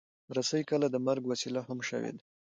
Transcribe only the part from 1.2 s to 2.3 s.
وسیله هم شوې ده.